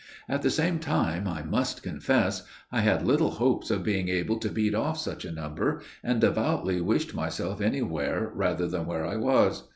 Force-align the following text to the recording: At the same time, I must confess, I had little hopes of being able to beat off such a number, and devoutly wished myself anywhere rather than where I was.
At 0.27 0.41
the 0.41 0.49
same 0.49 0.79
time, 0.79 1.27
I 1.27 1.43
must 1.43 1.83
confess, 1.83 2.41
I 2.71 2.79
had 2.81 3.05
little 3.05 3.29
hopes 3.29 3.69
of 3.69 3.83
being 3.83 4.09
able 4.09 4.39
to 4.39 4.49
beat 4.49 4.73
off 4.73 4.97
such 4.97 5.25
a 5.25 5.31
number, 5.31 5.83
and 6.03 6.19
devoutly 6.19 6.81
wished 6.81 7.13
myself 7.13 7.61
anywhere 7.61 8.31
rather 8.33 8.67
than 8.67 8.87
where 8.87 9.05
I 9.05 9.17
was. 9.17 9.69